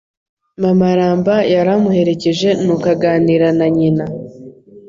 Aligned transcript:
Mama 0.61 0.87
Ramba 0.97 1.35
yaramuherekeje 1.53 2.49
nuko 2.63 2.85
aganira 2.95 3.47
na 3.57 3.67
Nyina 3.77 4.05